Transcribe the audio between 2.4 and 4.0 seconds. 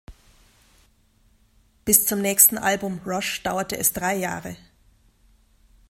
Album "Rush" dauerte es